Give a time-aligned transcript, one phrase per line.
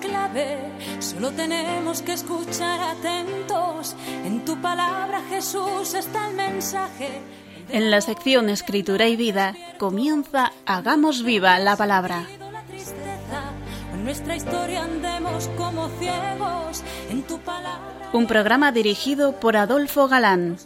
[0.00, 0.58] clave,
[1.00, 3.96] solo tenemos que escuchar atentos.
[4.24, 7.20] En tu palabra, Jesús, está el mensaje.
[7.70, 12.26] En la sección Escritura y Vida comienza Hagamos viva la palabra.
[13.92, 16.82] En nuestra historia andemos como ciegos.
[17.10, 18.10] En tu palabra.
[18.12, 20.58] Un programa dirigido por Adolfo Galán.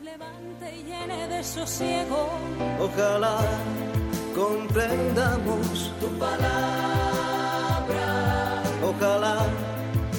[2.81, 3.39] Ojalá
[4.35, 7.00] comprendamos tu palabra.
[8.91, 9.47] Ojalá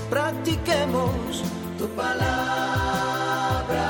[0.10, 1.44] practiquemos
[1.78, 3.86] tu palabra.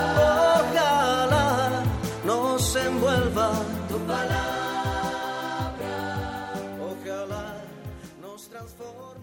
[0.58, 1.84] Ojalá
[2.26, 3.52] nos envuelva
[3.90, 4.54] tu palabra.
[6.92, 7.62] Ojalá
[8.24, 9.21] nos transforme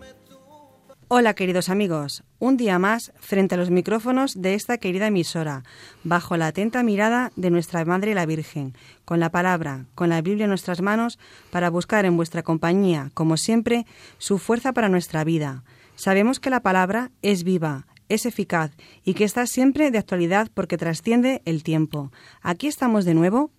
[1.11, 5.63] Hola queridos amigos, un día más frente a los micrófonos de esta querida emisora,
[6.05, 8.75] bajo la atenta mirada de nuestra Madre la Virgen,
[9.07, 11.19] con la palabra, con la Biblia en nuestras manos,
[11.51, 13.87] para buscar en vuestra compañía, como siempre,
[14.19, 15.65] su fuerza para nuestra vida.
[15.97, 20.77] Sabemos que la palabra es viva, es eficaz y que está siempre de actualidad porque
[20.77, 22.13] trasciende el tiempo.
[22.43, 23.51] Aquí estamos de nuevo.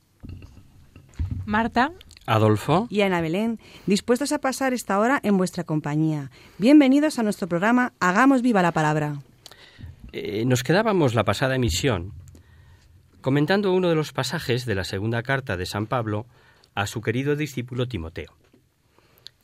[1.48, 1.94] Marta.
[2.30, 2.88] Adolfo.
[2.90, 6.30] Y Ana Belén, dispuestos a pasar esta hora en vuestra compañía.
[6.60, 9.16] Bienvenidos a nuestro programa Hagamos viva la palabra.
[10.12, 12.14] Eh, nos quedábamos la pasada emisión
[13.22, 16.26] comentando uno de los pasajes de la segunda carta de San Pablo
[16.76, 18.34] a su querido discípulo Timoteo.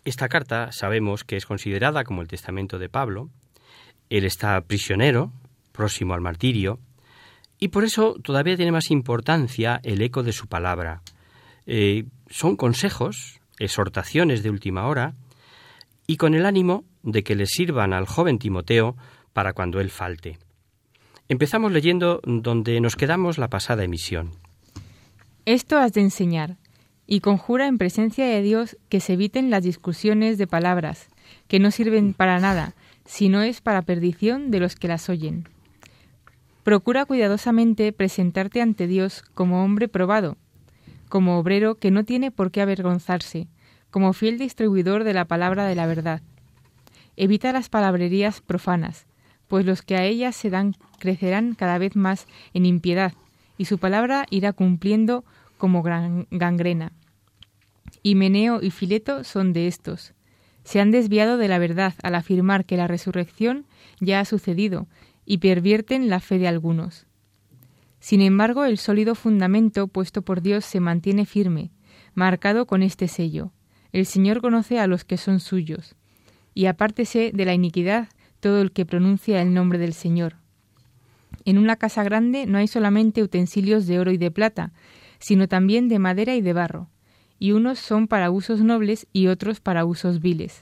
[0.05, 3.29] Esta carta sabemos que es considerada como el testamento de Pablo.
[4.09, 5.33] Él está prisionero,
[5.71, 6.79] próximo al martirio,
[7.59, 11.01] y por eso todavía tiene más importancia el eco de su palabra.
[11.65, 15.15] Eh, son consejos, exhortaciones de última hora,
[16.07, 18.95] y con el ánimo de que le sirvan al joven Timoteo
[19.33, 20.37] para cuando él falte.
[21.27, 24.31] Empezamos leyendo donde nos quedamos la pasada emisión.
[25.45, 26.57] Esto has de enseñar,
[27.07, 31.07] y conjura en presencia de Dios que se eviten las discusiones de palabras,
[31.47, 35.47] que no sirven para nada, sino es para perdición de los que las oyen.
[36.63, 40.37] Procura cuidadosamente presentarte ante Dios como hombre probado,
[41.15, 43.47] como obrero que no tiene por qué avergonzarse,
[43.89, 46.21] como fiel distribuidor de la palabra de la verdad.
[47.15, 49.05] Evita las palabrerías profanas,
[49.47, 53.13] pues los que a ellas se dan crecerán cada vez más en impiedad,
[53.57, 55.23] y su palabra irá cumpliendo
[55.57, 56.91] como gran gangrena.
[58.03, 60.13] Himeneo y Fileto son de estos.
[60.65, 63.65] Se han desviado de la verdad al afirmar que la resurrección
[64.01, 64.85] ya ha sucedido
[65.25, 67.07] y pervierten la fe de algunos.
[68.05, 71.71] Sin embargo, el sólido fundamento puesto por Dios se mantiene firme,
[72.13, 73.51] marcado con este sello.
[73.93, 75.95] El Señor conoce a los que son suyos,
[76.53, 78.09] y apártese de la iniquidad
[78.41, 80.35] todo el que pronuncia el nombre del Señor.
[81.45, 84.71] En una casa grande no hay solamente utensilios de oro y de plata,
[85.17, 86.91] sino también de madera y de barro,
[87.39, 90.61] y unos son para usos nobles y otros para usos viles.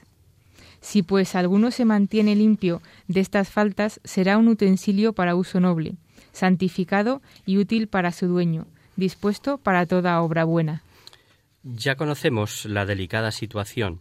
[0.80, 5.98] Si pues alguno se mantiene limpio de estas faltas, será un utensilio para uso noble,
[6.34, 10.82] santificado y útil para su dueño, dispuesto para toda obra buena.
[11.62, 14.00] Ya conocemos la delicada situación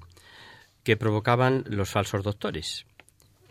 [0.83, 2.85] que provocaban los falsos doctores.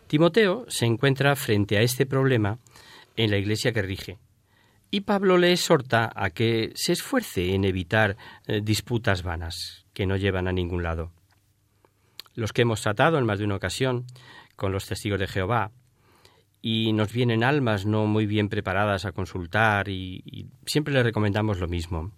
[0.05, 2.59] Timoteo se encuentra frente a este problema
[3.15, 4.19] en la iglesia que rige,
[4.91, 8.15] y Pablo le exhorta a que se esfuerce en evitar
[8.45, 11.11] eh, disputas vanas que no llevan a ningún lado.
[12.35, 14.05] Los que hemos tratado en más de una ocasión
[14.55, 15.71] con los testigos de Jehová,
[16.65, 21.67] y nos vienen almas no muy bien preparadas a consultar y, siempre les recomendamos lo
[21.67, 22.13] mismo.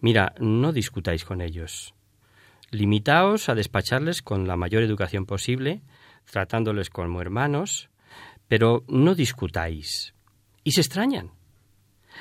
[0.00, 1.94] Mira, no discutáis con ellos.
[2.70, 5.82] Limitaos a despacharles con la mayor educación posible,
[6.24, 7.90] tratándoles como hermanos,
[8.48, 10.14] pero no discutáis.
[10.64, 11.32] Y se extrañan.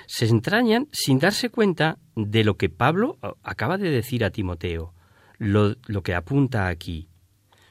[0.08, 4.94] Se extrañan sin darse cuenta de lo que Pablo acaba de decir a Timoteo,
[5.38, 7.08] lo que apunta aquí.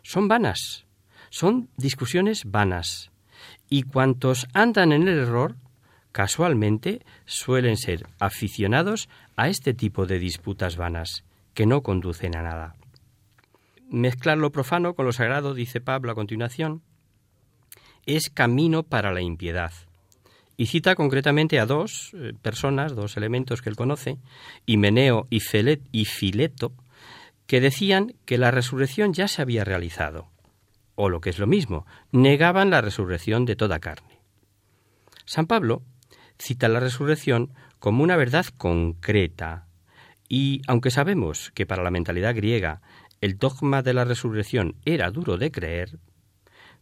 [0.03, 0.87] Son vanas,
[1.29, 3.11] son discusiones vanas.
[3.71, 5.55] Y cuantos andan en el error,
[6.13, 11.25] casualmente suelen ser aficionados a este tipo de disputas vanas,
[11.55, 12.75] que no conducen a nada.
[13.89, 16.83] Mezclar lo profano con lo sagrado, dice Pablo a continuación,
[18.07, 19.73] es camino para la impiedad.
[20.57, 24.19] Y cita concretamente a dos eh, personas, dos elementos que él conoce,
[24.67, 25.41] Himeneo y,
[25.93, 26.73] y Fileto,
[27.47, 30.29] que decían que la resurrección ya se había realizado,
[31.01, 34.21] o lo que es lo mismo, negaban la resurrección de toda carne.
[35.25, 35.83] San Pablo
[36.39, 39.67] cita la resurrección como una verdad concreta,
[40.29, 42.83] y aunque sabemos que para la mentalidad griega
[43.23, 45.99] el dogma de la resurrección era duro de creer,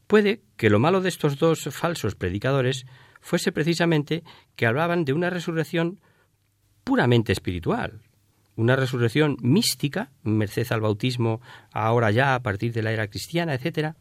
[0.09, 2.87] puede que lo malo de estos dos falsos predicadores
[3.21, 4.25] fuese precisamente
[4.57, 6.01] que hablaban de una resurrección
[6.83, 8.01] puramente espiritual,
[8.59, 11.41] una resurrección mística, merced al bautismo
[11.73, 13.95] ahora ya a partir de la era cristiana, etcétera,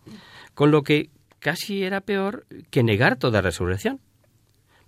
[0.55, 4.01] con lo que casi era peor que negar toda resurrección.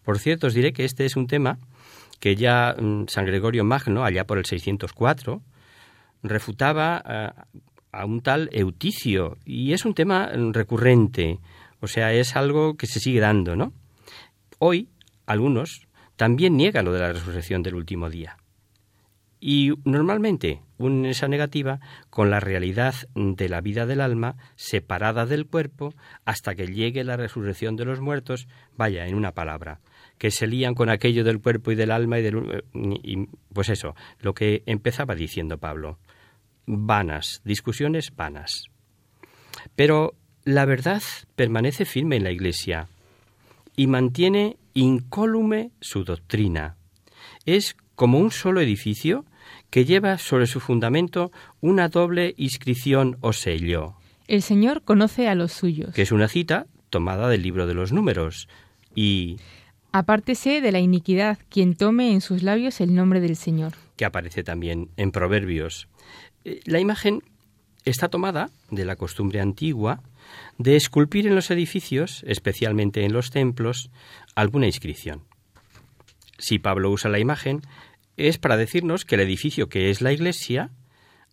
[0.03, 1.59] Por cierto, os diré que este es un tema
[2.19, 5.43] que ya mm, San Gregorio Magno, allá por el 604,
[6.23, 7.29] refutaba eh,
[7.91, 11.37] a, un tal Euticio, y es un tema mm, recurrente,
[11.79, 13.71] o sea, es algo que se sigue dando, ¿no?
[14.57, 14.89] Hoy,
[15.27, 18.38] algunos también niegan lo de la resurrección del último día.
[19.39, 25.45] Y normalmente unen esa negativa con la realidad de la vida del alma separada del
[25.45, 25.93] cuerpo
[26.25, 29.79] hasta que llegue la resurrección de los muertos, vaya, en una palabra,
[30.17, 32.63] que se lían con aquello del cuerpo y del alma y del...
[33.53, 35.99] pues eso, lo que empezaba diciendo Pablo.
[36.65, 38.65] Vanas, discusiones vanas.
[39.75, 41.01] Pero la verdad
[41.35, 42.87] permanece firme en la Iglesia
[43.75, 46.77] y mantiene incólume su doctrina.
[47.45, 49.25] Es como un solo edificio
[49.69, 51.31] que lleva sobre su fundamento
[51.61, 53.95] una doble inscripción o sello.
[54.27, 55.93] El Señor conoce a los suyos.
[55.93, 58.47] Que es una cita tomada del libro de los números.
[58.95, 59.37] Y
[59.91, 63.73] Apártese de la iniquidad quien tome en sus labios el nombre del Señor.
[63.95, 65.87] Que aparece también en Proverbios.
[66.45, 67.23] Eh, la imagen
[67.85, 70.03] está tomada de la costumbre antigua
[70.59, 73.89] de esculpir en los edificios, especialmente en los templos,
[74.35, 75.23] alguna inscripción.
[76.37, 77.61] Si Pablo usa la imagen,
[78.27, 80.71] es para decirnos que el edificio que es la Iglesia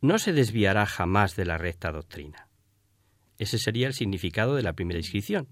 [0.00, 2.46] no se desviará jamás de la recta doctrina.
[3.38, 5.48] Ese sería el significado de la primera inscripción.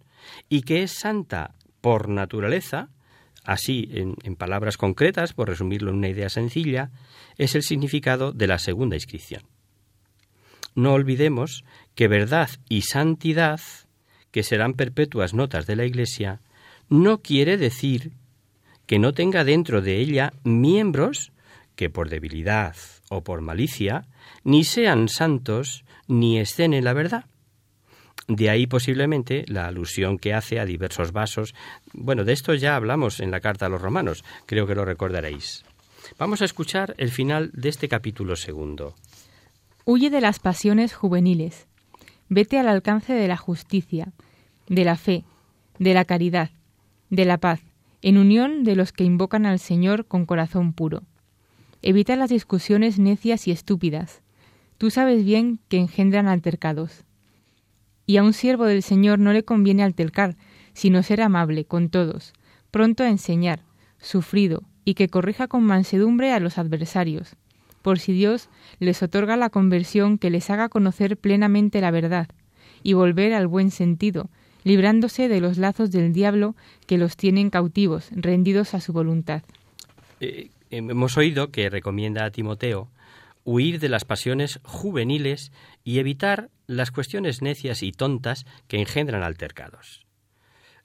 [0.49, 2.89] Y que es santa por naturaleza,
[3.45, 6.91] así en, palabras concretas, por resumirlo en una idea sencilla,
[7.37, 9.43] es el significado de la segunda inscripción.
[10.75, 11.65] No olvidemos
[11.95, 13.61] que verdad y santidad,
[14.31, 16.41] que serán perpetuas notas de la Iglesia,
[16.89, 18.13] no quiere decir
[18.87, 21.33] que no tenga dentro de ella miembros
[21.77, 22.77] que por debilidad
[23.11, 24.07] o por malicia
[24.45, 27.25] ni sean santos ni estén en la verdad.
[28.27, 31.55] De ahí posiblemente la alusión que hace a diversos vasos.
[31.93, 35.65] Bueno, de esto ya hablamos en la carta a los romanos, creo que lo recordaréis.
[36.19, 38.95] Vamos a escuchar el final de este capítulo segundo.
[39.85, 41.67] Huye de las pasiones juveniles.
[42.29, 44.13] Vete al alcance de la justicia,
[44.69, 45.25] de la fe,
[45.79, 46.51] de la caridad,
[47.11, 47.61] de la paz,
[48.05, 51.05] en unión de los que invocan al Señor con corazón puro.
[51.81, 54.21] Evita las discusiones necias y estúpidas.
[54.77, 57.05] Tú sabes bien que engendran altercados.
[58.05, 60.37] Y a un siervo del Señor no le conviene altercar,
[60.75, 62.35] sino ser amable con todos,
[62.71, 63.63] pronto a enseñar,
[63.97, 67.37] sufrido, y que corrija con mansedumbre a los adversarios,
[67.81, 72.29] por si Dios les otorga la conversión que les haga conocer plenamente la verdad,
[72.83, 74.29] y volver al buen sentido,
[74.65, 76.57] librándose de los lazos del diablo
[76.87, 79.43] que los tienen cautivos, rendidos a su voluntad.
[80.21, 82.91] Eh, hemos oído que recomienda a Timoteo
[83.45, 85.53] huir de las pasiones juveniles
[85.85, 90.07] y evitar las cuestiones necias y tontas que engendran altercados.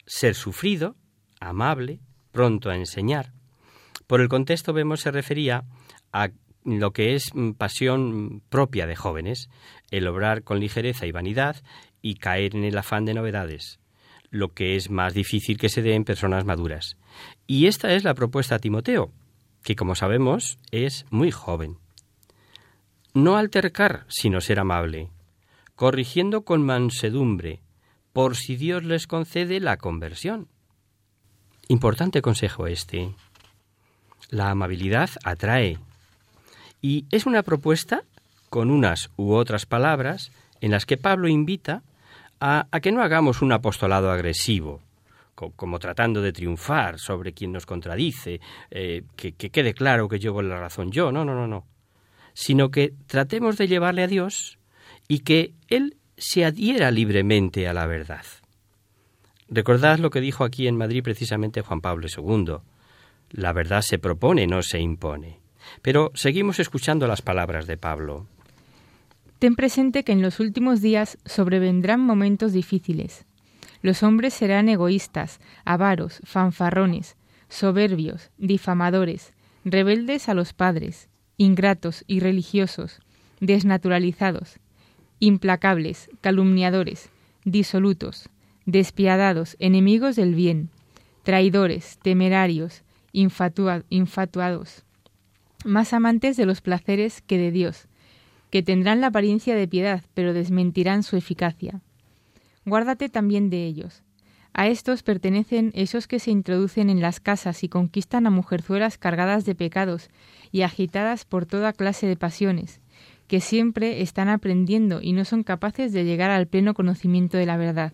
[0.05, 0.95] Ser sufrido,
[1.39, 3.31] amable, pronto a enseñar.
[4.07, 5.63] Por el contexto vemos se refería
[6.11, 6.29] a
[6.65, 9.49] lo que es pasión propia de jóvenes,
[9.91, 11.55] el obrar con ligereza y vanidad
[12.01, 13.79] y caer en el afán de novedades,
[14.29, 16.97] lo que es más difícil que se dé en personas maduras.
[17.47, 19.11] Y esta es la propuesta a Timoteo,
[19.63, 21.77] que como sabemos es muy joven.
[23.13, 25.09] No altercar, sino ser amable,
[25.75, 27.61] corrigiendo con mansedumbre,
[28.13, 30.47] por si Dios les concede la conversión.
[31.67, 33.13] Importante consejo este.
[34.29, 35.79] La amabilidad atrae.
[36.81, 38.03] Y es una propuesta
[38.49, 40.31] con unas u otras palabras
[40.61, 41.83] en las que Pablo invita
[42.39, 44.81] a, que no hagamos un apostolado agresivo,
[45.35, 48.41] como tratando de triunfar sobre quien nos contradice,
[48.71, 51.65] eh, que, que quede claro que llevo la razón yo, no, no, no, no,
[52.33, 54.59] sino que tratemos de llevarle a Dios
[55.07, 58.25] y que Él se adhiera libremente a la verdad.
[59.49, 62.57] Recordad lo que dijo aquí en Madrid precisamente Juan Pablo II.
[63.31, 65.39] La verdad se propone, no se impone.
[65.81, 68.27] Pero seguimos escuchando las palabras de Pablo.
[69.39, 73.25] Ten presente que en los últimos días sobrevendrán momentos difíciles.
[73.81, 77.15] Los hombres serán egoístas, avaros, fanfarrones,
[77.47, 82.99] soberbios, difamadores, rebeldes a los padres, ingratos, irreligiosos,
[83.39, 84.59] desnaturalizados,
[85.19, 87.09] implacables, calumniadores,
[87.45, 88.27] disolutos,
[88.65, 90.69] despiadados, enemigos del bien,
[91.23, 94.83] traidores, temerarios, infatuados,
[95.63, 97.88] más amantes de los placeres que de Dios,
[98.49, 101.81] que tendrán la apariencia de piedad, pero desmentirán su eficacia.
[102.65, 104.03] Guárdate también de ellos.
[104.53, 109.45] A estos pertenecen esos que se introducen en las casas y conquistan a mujerzuelas cargadas
[109.45, 110.09] de pecados
[110.51, 112.81] y agitadas por toda clase de pasiones,
[113.27, 117.57] que siempre están aprendiendo y no son capaces de llegar al pleno conocimiento de la
[117.57, 117.93] verdad.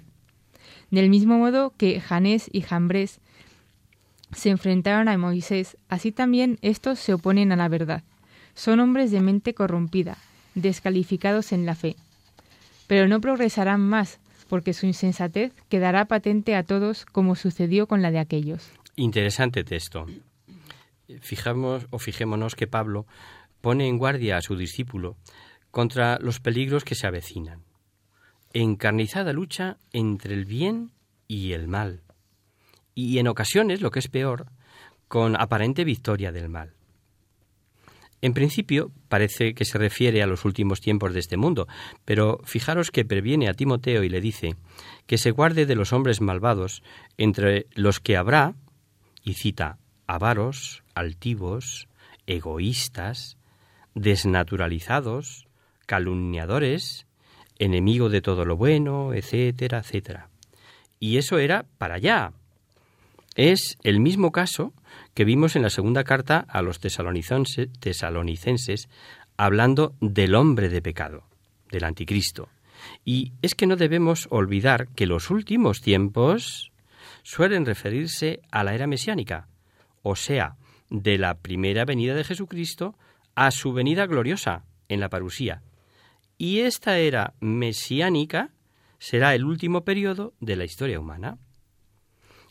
[0.91, 3.19] Del mismo modo que Janés y Jambres
[4.31, 8.03] se enfrentaron a Moisés, así también estos se oponen a la verdad.
[8.53, 10.17] Son hombres de mente corrompida,
[10.55, 11.95] descalificados en la fe.
[12.87, 18.11] Pero no progresarán más, porque su insensatez quedará patente a todos como sucedió con la
[18.11, 18.69] de aquellos.
[18.95, 20.05] Interesante texto.
[21.21, 23.05] Fijamos o fijémonos que Pablo
[23.61, 25.17] pone en guardia a su discípulo
[25.71, 27.63] contra los peligros que se avecinan.
[28.53, 30.91] Encarnizada lucha entre el bien
[31.27, 32.01] y el mal.
[32.93, 34.45] Y en ocasiones, lo que es peor,
[35.07, 36.74] con aparente victoria del mal.
[38.21, 41.67] En principio, parece que se refiere a los últimos tiempos de este mundo,
[42.05, 44.55] pero fijaros que previene a Timoteo y le dice
[45.05, 46.81] que se guarde de los hombres malvados,
[47.17, 48.55] entre los que habrá,
[49.23, 51.87] y cita, avaros, altivos,
[52.27, 53.37] egoístas,
[53.93, 55.47] desnaturalizados,
[55.85, 57.07] calumniadores,
[57.57, 60.29] enemigo de todo lo bueno, etcétera, etcétera.
[60.99, 62.33] Y eso era para allá.
[63.35, 64.73] Es el mismo caso
[65.15, 68.89] que vimos en la segunda carta a los tesalonicenses,
[69.37, 71.23] hablando del hombre de pecado,
[71.71, 72.49] del anticristo.
[73.03, 76.71] Y es que no debemos olvidar que los últimos tiempos
[77.23, 79.47] suelen referirse a la era mesiánica,
[80.03, 80.57] o sea,
[80.89, 82.95] de la primera venida de Jesucristo
[83.35, 85.63] a su venida gloriosa en la parusía.
[86.37, 88.51] Y esta era mesiánica
[88.99, 91.37] será el último periodo de la historia humana.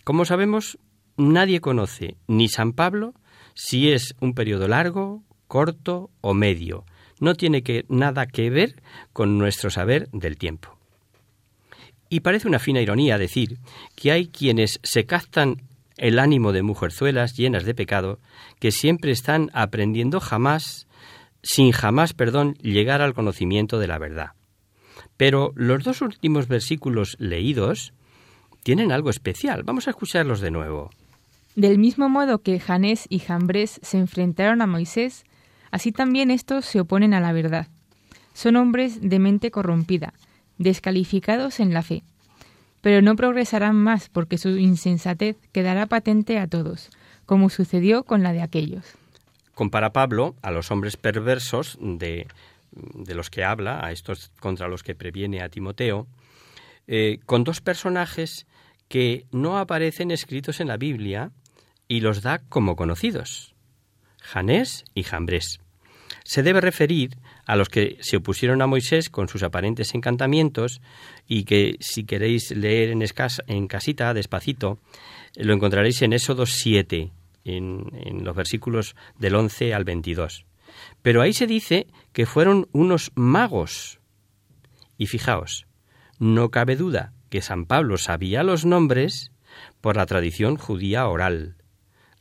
[0.02, 0.78] Como sabemos,
[1.16, 3.14] nadie conoce, ni San Pablo,
[3.54, 6.84] si es un periodo largo, corto o medio.
[7.20, 10.76] No tiene que, nada que ver con nuestro saber del tiempo.
[12.08, 13.58] Y parece una fina ironía decir
[13.94, 15.62] que hay quienes se captan
[15.96, 18.18] el ánimo de mujerzuelas llenas de pecado
[18.58, 20.86] que siempre están aprendiendo jamás,
[21.42, 24.32] sin jamás, perdón, llegar al conocimiento de la verdad.
[25.16, 27.92] Pero los dos últimos versículos leídos
[28.62, 29.62] tienen algo especial.
[29.62, 30.90] Vamos a escucharlos de nuevo.
[31.56, 35.24] Del mismo modo que Janés y Jambres se enfrentaron a Moisés,
[35.70, 37.68] así también estos se oponen a la verdad.
[38.32, 40.14] Son hombres de mente corrompida,
[40.58, 42.02] descalificados en la fe.
[42.80, 46.90] Pero no progresarán más porque su insensatez quedará patente a todos,
[47.24, 48.84] como sucedió con la de aquellos.
[49.54, 52.26] Compara Pablo a los hombres perversos de,
[52.72, 56.08] de los que habla, a estos contra los que previene a Timoteo,
[56.88, 58.46] eh, con dos personajes
[58.88, 61.30] que no aparecen escritos en la Biblia,
[61.88, 63.54] y los da como conocidos,
[64.20, 65.60] Janés y Jambres.
[66.24, 70.80] Se debe referir a los que se opusieron a Moisés con sus aparentes encantamientos
[71.28, 73.04] y que si queréis leer en,
[73.46, 74.78] en casita, despacito,
[75.36, 77.12] lo encontraréis en Éxodo 7,
[77.44, 80.46] en, en los versículos del 11 al 22.
[81.02, 84.00] Pero ahí se dice que fueron unos magos.
[84.96, 85.66] Y fijaos,
[86.18, 89.32] no cabe duda que San Pablo sabía los nombres
[89.80, 91.56] por la tradición judía oral,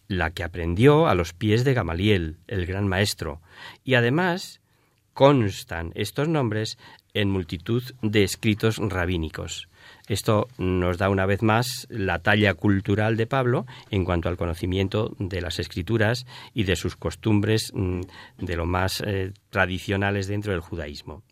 [0.07, 3.41] la que aprendió a los pies de Gamaliel, el gran maestro,
[3.83, 4.61] y además
[5.13, 6.77] constan estos nombres
[7.13, 9.69] en multitud de escritos rabínicos.
[10.07, 15.15] Esto nos da una vez más la talla cultural de Pablo en cuanto al conocimiento
[15.19, 18.01] de las escrituras y de sus costumbres mm,
[18.39, 21.23] de lo más eh, tradicionales dentro del judaísmo.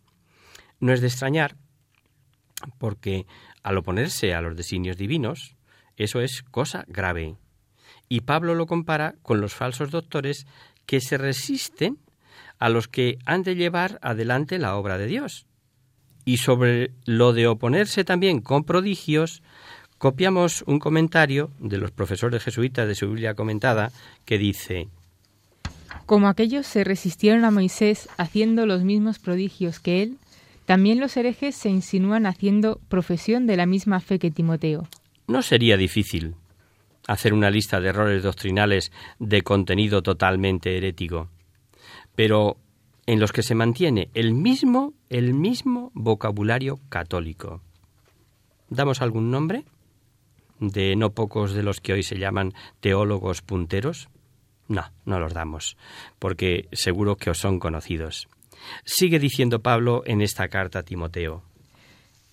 [0.80, 1.56] No es de extrañar
[2.78, 3.26] porque
[3.62, 5.56] al oponerse a los designios divinos,
[5.96, 7.36] eso es cosa grave,
[8.08, 10.46] y Pablo lo compara con los falsos doctores
[10.86, 11.98] que se resisten
[12.58, 15.46] a los que han de llevar adelante la obra de Dios.
[16.24, 19.42] Y sobre lo de oponerse también con prodigios,
[19.98, 23.90] copiamos un comentario de los profesores jesuitas de su Biblia comentada
[24.24, 24.88] que dice
[26.06, 30.18] Como aquellos se resistieron a Moisés haciendo los mismos prodigios que él,
[30.64, 34.86] también los herejes se insinúan haciendo profesión de la misma fe que Timoteo.
[35.26, 36.36] No sería difícil
[37.06, 41.28] hacer una lista de errores doctrinales de contenido totalmente herético,
[42.14, 42.56] pero
[43.06, 47.60] en los que se mantiene el mismo, el mismo vocabulario católico.
[48.68, 49.64] ¿Damos algún nombre?
[50.70, 54.08] de no pocos de los que hoy se llaman teólogos punteros?
[54.68, 55.76] No, no los damos,
[56.18, 58.28] porque seguro que os son conocidos.
[58.84, 61.42] Sigue diciendo Pablo en esta carta a Timoteo.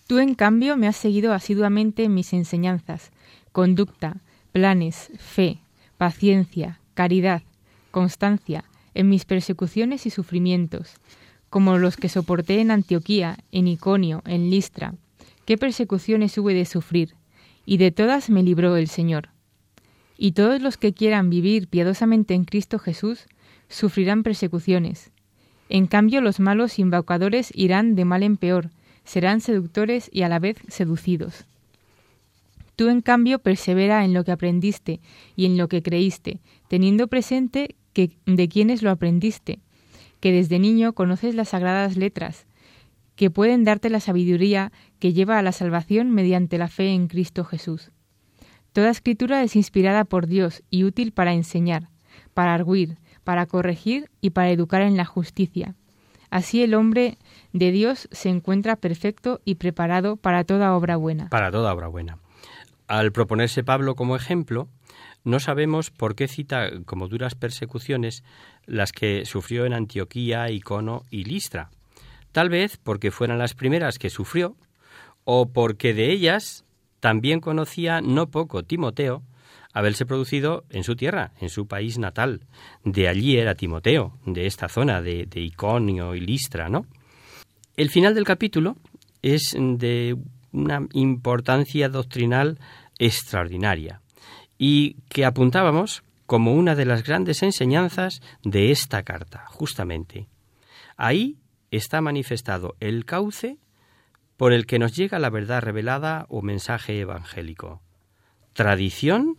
[0.08, 3.12] Tú, en cambio, me has seguido asiduamente en mis enseñanzas,
[3.52, 4.18] conducta,
[4.52, 5.60] planes, fe,
[5.98, 7.44] paciencia, caridad,
[7.92, 8.64] constancia,
[8.94, 10.96] en mis persecuciones y sufrimientos,
[11.50, 14.94] como los que soporté en Antioquía, en Iconio, en Listra.
[15.46, 17.16] ¿Qué persecuciones hube de sufrir?
[17.66, 19.30] Y de todas me libró el Señor.
[20.18, 23.26] Y todos los que quieran vivir piadosamente en Cristo Jesús
[23.70, 25.12] sufrirán persecuciones.
[25.70, 28.72] En cambio, los malos invocadores irán de mal en peor,
[29.06, 31.46] serán seductores y a la vez seducidos.
[32.80, 35.02] Tú, en cambio, persevera en lo que aprendiste
[35.36, 39.60] y en lo que creíste, teniendo presente que de quienes lo aprendiste,
[40.22, 42.48] que desde niño conoces las sagradas letras,
[43.18, 47.44] que pueden darte la sabiduría que lleva a la salvación mediante la fe en Cristo
[47.44, 47.92] Jesús.
[48.72, 51.90] Toda escritura es inspirada por Dios y útil para enseñar,
[52.34, 55.76] para arguir, para corregir y para educar en la justicia.
[56.30, 57.18] Así el hombre
[57.52, 61.28] de Dios se encuentra perfecto y preparado para toda obra buena.
[61.28, 62.20] Para toda obra buena.
[62.90, 64.68] Al proponerse Pablo como ejemplo,
[65.24, 68.24] no sabemos por qué cita como duras persecuciones
[68.66, 71.70] las que sufrió en Antioquía, Icono y Listra.
[72.32, 74.56] Tal vez porque fueran las primeras que sufrió,
[75.24, 76.66] o porque de ellas
[77.00, 79.22] también conocía no poco Timoteo,
[79.72, 82.48] haberse producido en su tierra, en su país natal.
[82.84, 86.88] De allí era Timoteo, de esta zona, de, Iconio y Listra, ¿no?
[87.78, 88.78] El final del capítulo
[89.22, 90.18] es de
[90.52, 92.60] una importancia doctrinal
[92.98, 94.02] extraordinaria
[94.58, 100.28] y que apuntábamos como una de las grandes enseñanzas de esta carta, justamente.
[100.96, 101.38] Ahí
[101.72, 103.58] está manifestado el cauce
[104.38, 107.82] por el que nos llega la verdad revelada o mensaje evangélico.
[108.54, 109.38] Tradición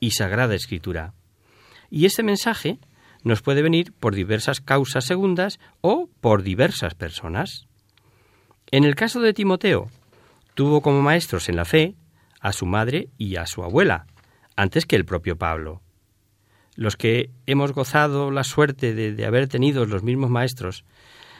[0.00, 1.14] y sagrada escritura.
[1.90, 2.78] Y este mensaje
[3.22, 7.66] nos puede venir por diversas causas segundas o por diversas personas.
[8.70, 9.88] En el caso de Timoteo,
[10.54, 11.94] tuvo como maestros en la fe
[12.40, 14.06] a su madre y a su abuela,
[14.56, 15.82] antes que el propio Pablo.
[16.76, 20.84] Los que hemos gozado la suerte de, haber tenido los mismos maestros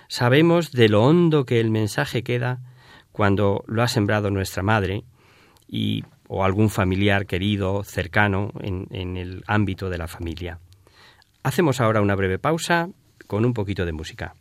[0.07, 2.61] Sabemos de lo hondo que el mensaje queda
[3.11, 5.03] cuando lo ha sembrado nuestra madre
[5.67, 10.61] y, o algún familiar querido, cercano, en el ámbito de la familia.
[11.43, 12.91] Hacemos ahora una breve pausa
[13.27, 14.35] con un poquito de música.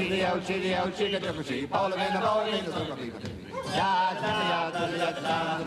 [0.00, 1.66] Chili, cheerio, chili, ballen chili.
[2.12, 3.28] de ballen in de zomerliefde.
[3.74, 5.58] Ja, ja, ja, ja, ja, ja,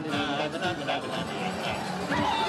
[2.09, 2.42] ja,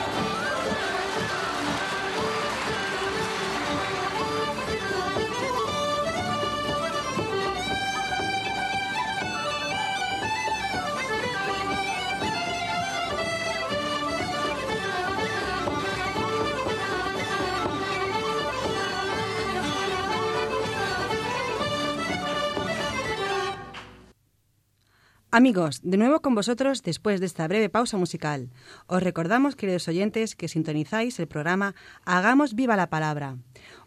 [25.36, 28.50] Amigos, de nuevo con vosotros después de esta breve pausa musical.
[28.86, 33.38] Os recordamos, queridos oyentes, que sintonizáis el programa Hagamos viva la palabra.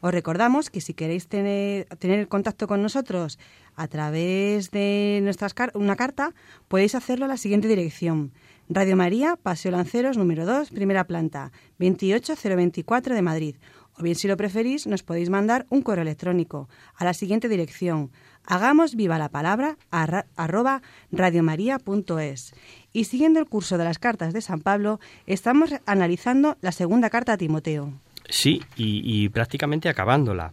[0.01, 3.39] Os recordamos que si queréis tener, tener contacto con nosotros
[3.77, 6.35] a través de nuestras una carta,
[6.67, 8.33] podéis hacerlo a la siguiente dirección.
[8.67, 13.55] Radio María, Paseo Lanceros, número 2, primera planta, 28024 de Madrid.
[13.99, 18.11] O bien, si lo preferís, nos podéis mandar un correo electrónico a la siguiente dirección
[18.47, 20.81] hagamos viva la palabra arroba
[21.11, 22.55] radiomaria.es.
[22.93, 27.33] Y siguiendo el curso de las cartas de San Pablo, estamos analizando la segunda carta
[27.33, 27.93] a Timoteo.
[28.29, 30.51] Sí, y, prácticamente acabándola.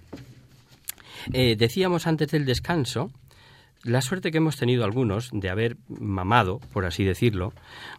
[1.32, 3.10] Eh, decíamos antes del descanso
[3.82, 7.52] la suerte que hemos tenido algunos de haber mamado, por así decirlo,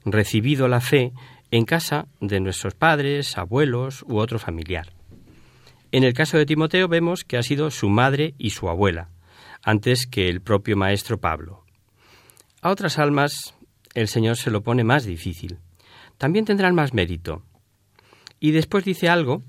[0.04, 1.14] recibido la fe
[1.52, 4.94] en casa de nuestros padres, abuelos u otro familiar.
[5.92, 9.10] En el caso de Timoteo vemos que ha sido su madre y su abuela,
[9.66, 11.64] antes que el propio maestro Pablo.
[12.62, 13.56] A otras almas
[13.96, 15.58] el Señor se lo pone más difícil.
[16.20, 17.42] También tendrán más mérito.
[18.40, 19.42] Y después dice algo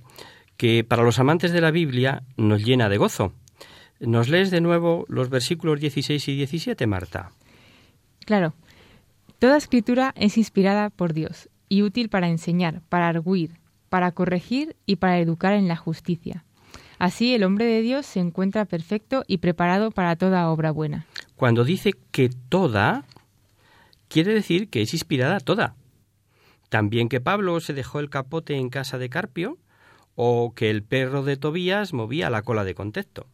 [0.57, 3.35] que para los amantes de la Biblia nos llena de gozo.
[4.00, 7.31] ¿Nos lees de nuevo los versículos 16 y 17, Marta?
[8.24, 8.55] Claro.
[9.38, 13.59] Toda escritura es inspirada por Dios y útil para enseñar, para arguir,
[13.90, 16.45] para corregir y para educar en la justicia,
[16.98, 21.06] Así el hombre de Dios se encuentra perfecto y preparado para toda obra buena.
[21.37, 23.04] Cuando dice que toda,
[24.09, 25.76] quiere decir que es inspirada toda.
[26.68, 29.59] También que Pablo se dejó el capote en casa de Carpio
[30.14, 33.26] o que el perro de Tobías movía la cola de contexto.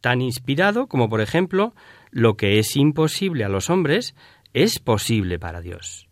[0.00, 1.74] Tan inspirado como, por ejemplo,
[2.10, 4.14] lo que es imposible a los hombres
[4.52, 6.08] es posible para Dios.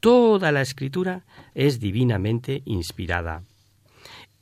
[0.00, 3.42] Toda la escritura es divinamente inspirada.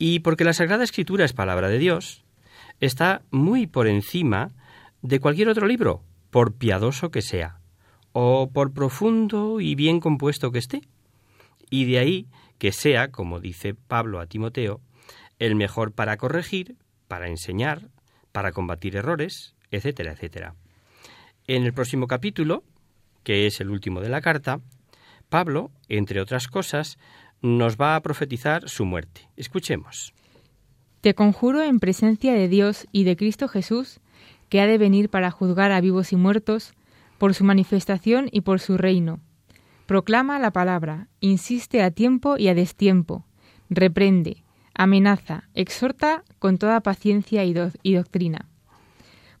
[0.05, 2.25] Y porque la Sagrada Escritura es palabra de Dios,
[2.81, 4.51] está muy por encima
[5.01, 7.61] de cualquier otro libro, por piadoso que sea,
[8.11, 10.81] o por profundo y bien compuesto que esté.
[11.69, 14.81] Y de ahí que sea, como dice Pablo a Timoteo,
[15.39, 16.75] el mejor para corregir,
[17.07, 17.87] para enseñar,
[18.33, 20.55] para combatir errores, etcétera, etcétera.
[21.47, 22.65] En el próximo capítulo,
[23.23, 24.59] que es el último de la carta,
[25.29, 26.97] Pablo, entre otras cosas,
[27.43, 29.29] nos va a profetizar su muerte.
[29.35, 30.13] Escuchemos.
[31.01, 33.99] Te conjuro en presencia de Dios y de Cristo Jesús,
[34.49, 36.73] que ha de venir para juzgar a vivos y muertos,
[37.17, 39.19] por su manifestación y por su reino.
[39.85, 43.25] Proclama la palabra, insiste a tiempo y a destiempo,
[43.69, 47.53] reprende, amenaza, exhorta con toda paciencia y,
[47.83, 48.47] y doctrina.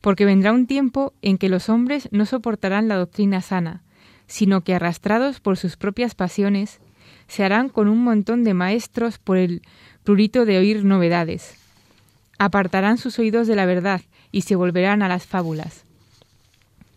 [0.01, 3.83] Porque vendrá un tiempo en que los hombres no soportarán la doctrina sana,
[4.27, 6.81] sino que arrastrados por sus propias pasiones,
[7.27, 9.61] se harán con un montón de maestros por el
[10.03, 11.55] prurito de oír novedades.
[12.37, 15.85] Apartarán sus oídos de la verdad y se volverán a las fábulas.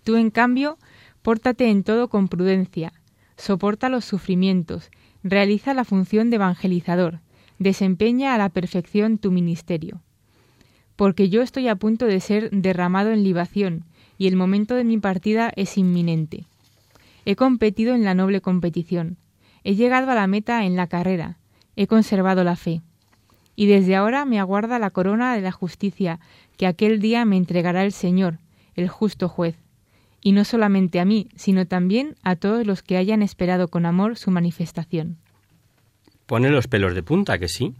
[0.05, 0.79] Tú, en cambio,
[1.23, 2.93] pórtate en todo con prudencia,
[3.37, 4.91] soporta los sufrimientos,
[5.23, 7.21] realiza la función de evangelizador,
[7.59, 10.01] desempeña a la perfección tu ministerio.
[10.95, 13.85] Porque yo estoy a punto de ser derramado en libación,
[14.19, 16.47] y el momento de mi partida es inminente.
[17.25, 19.19] He competido en la noble competición,
[19.69, 21.39] He llegado a la meta en la carrera,
[21.75, 22.83] he conservado la fe.
[23.57, 26.21] Y desde ahora me aguarda la corona de la justicia
[26.57, 28.39] que aquel día me entregará el Señor,
[28.77, 29.57] el justo juez,
[30.23, 34.17] y no solamente a mí, sino también a todos los que hayan esperado con amor
[34.17, 35.17] su manifestación.
[36.27, 37.75] Pone los pelos de punta, que sí.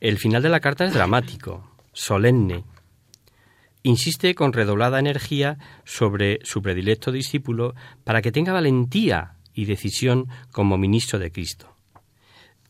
[0.00, 2.64] El final de la carta es dramático, solemne.
[3.82, 10.78] Insiste con redoblada energía sobre su predilecto discípulo para que tenga valentía y decisión como
[10.78, 11.74] ministro de Cristo.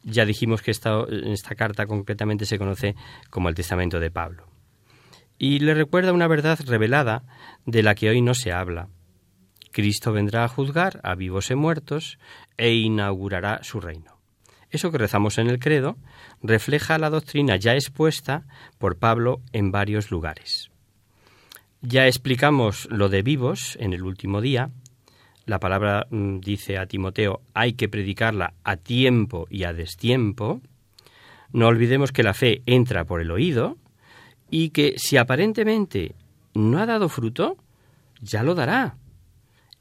[0.04, 2.94] Ya dijimos que esta, esta carta concretamente se conoce
[3.28, 4.46] como el Testamento de Pablo.
[5.36, 7.24] Y le recuerda una verdad revelada
[7.66, 8.88] de la que hoy no se habla.
[9.72, 12.18] Cristo vendrá a juzgar a vivos y muertos
[12.56, 14.16] e inaugurará su reino.
[14.70, 15.96] Eso que rezamos en el credo
[16.40, 18.46] refleja la doctrina ya expuesta
[18.78, 20.70] por Pablo en varios lugares.
[21.82, 24.70] Ya explicamos lo de vivos en el último día,
[25.46, 30.60] la palabra mm, dice a Timoteo, hay que predicarla a tiempo y a destiempo.
[31.52, 33.78] No olvidemos que la fe entra por el oído
[34.50, 36.14] y que si aparentemente
[36.54, 37.56] no ha dado fruto,
[38.20, 38.96] ya lo dará.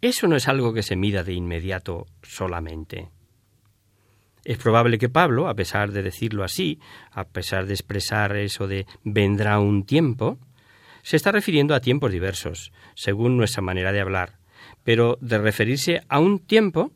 [0.01, 3.09] Eso no es algo que se mida de inmediato solamente.
[4.43, 6.79] Es probable que Pablo, a pesar de decirlo así,
[7.11, 10.37] a pesar de expresar eso de vendrá un tiempo,
[11.01, 14.37] se está refiriendo a tiempos diversos, según nuestra manera de hablar,
[14.85, 16.91] pero de referirse a un tiempo,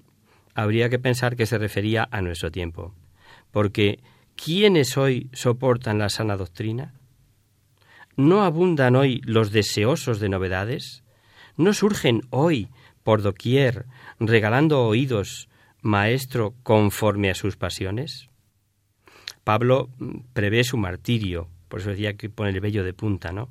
[0.53, 2.93] habría que pensar que se refería a nuestro tiempo.
[3.51, 3.99] Porque
[4.35, 6.93] ¿quiénes hoy soportan la sana doctrina?
[8.15, 11.03] ¿No abundan hoy los deseosos de novedades?
[11.57, 12.69] ¿No surgen hoy
[13.03, 13.87] por doquier,
[14.19, 15.49] regalando oídos,
[15.81, 18.29] maestro conforme a sus pasiones?
[19.43, 23.49] Pablo mm, prevé su martirio, por eso decía que pone el vello de punta, ¿no?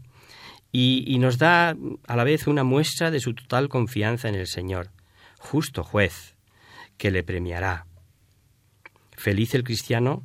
[0.71, 1.77] Y, nos da
[2.07, 4.91] a la vez una muestra de su total confianza en el Señor,
[5.39, 6.37] justo juez,
[6.99, 7.87] que le premiará.
[9.17, 10.25] Feliz el cristiano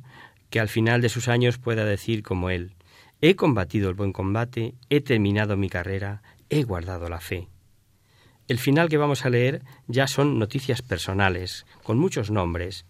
[0.50, 2.74] que al final de sus años pueda decir como él,
[3.20, 7.48] he combatido el buen combate, he terminado mi carrera, he guardado la fe.
[8.46, 12.84] El final que vamos a leer ya son noticias personales, con muchos nombres.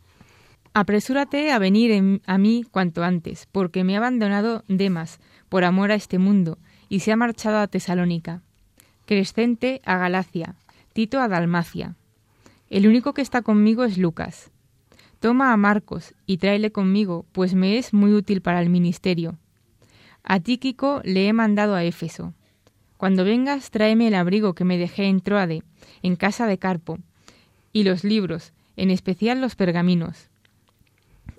[0.72, 5.94] Apresúrate a venir a mí cuanto antes, porque me ha abandonado Demas por amor a
[5.94, 8.42] este mundo y se ha marchado a Tesalónica.
[9.06, 10.54] Crescente a Galacia,
[10.92, 11.94] Tito a Dalmacia.
[12.70, 14.50] El único que está conmigo es Lucas.
[15.20, 19.38] Toma a Marcos y tráele conmigo, pues me es muy útil para el ministerio.
[20.22, 22.34] A Tíquico le he mandado a Éfeso.
[22.96, 25.62] Cuando vengas, tráeme el abrigo que me dejé en Troade,
[26.02, 26.98] en casa de Carpo,
[27.72, 30.28] y los libros, en especial los pergaminos.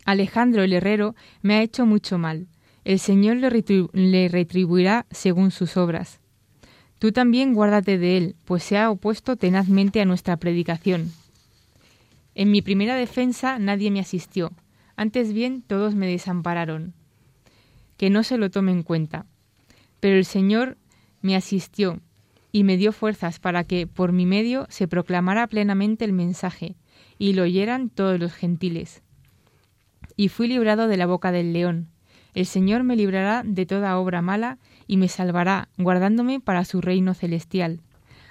[0.06, 2.48] Alejandro el herrero me ha hecho mucho mal.
[2.86, 6.20] El Señor le, retribuirá según sus obras.
[7.00, 11.12] Tú también guárdate de él, pues se ha opuesto tenazmente a nuestra predicación.
[12.36, 14.52] En mi primera defensa nadie me asistió,
[14.96, 16.94] antes bien todos me desampararon.
[17.98, 19.26] Que no se lo tome en cuenta.
[20.00, 20.78] Pero el Señor
[21.22, 22.00] me asistió
[22.52, 26.76] y me dio fuerzas para que por mi medio se proclamara plenamente el mensaje
[27.18, 29.02] y lo oyeran todos los gentiles.
[30.16, 31.95] Y fui librado de la boca del león.
[32.36, 37.14] El Señor me librará de toda obra mala y me salvará, guardándome para su reino
[37.14, 37.80] celestial.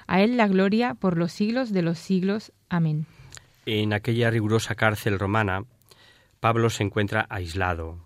[0.07, 2.53] A Él la gloria por los siglos de los siglos.
[2.69, 3.07] Amén.
[3.65, 5.65] En aquella rigurosa cárcel romana,
[6.39, 7.99] Pablo se encuentra aislado.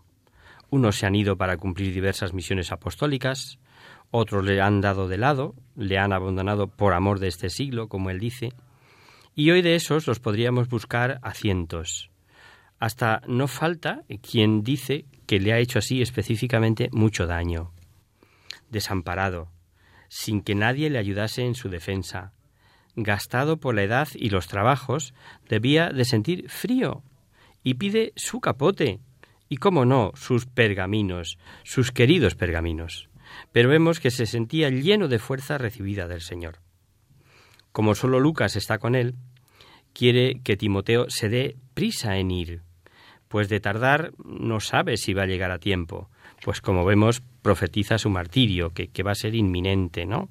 [0.71, 3.59] Unos se han ido para cumplir diversas misiones apostólicas,
[4.13, 8.11] otros le han dado de lado, le han abandonado por amor de este siglo, como
[8.11, 8.53] él dice,
[9.35, 12.11] y hoy de esos los podríamos buscar a cientos.
[12.79, 17.71] Hasta no falta quien dice que le ha hecho así específicamente mucho daño.
[18.69, 19.53] Desamparado,
[20.09, 22.33] sin que nadie le ayudase en su defensa,
[22.97, 25.15] gastado por la edad y los trabajos,
[25.49, 27.05] debía de sentir frío
[27.63, 28.99] y pide su capote
[29.49, 33.09] y, cómo no, sus pergaminos, sus queridos pergaminos
[33.53, 36.61] pero vemos que se sentía lleno de fuerza recibida del Señor.
[37.73, 39.15] Como solo Lucas está con él,
[39.93, 42.63] quiere que Timoteo se dé prisa en ir,
[43.29, 46.11] pues de tardar no sabe si va a llegar a tiempo,
[46.43, 50.29] pues como vemos profetiza su martirio, que, que va a ser inminente, ¿no?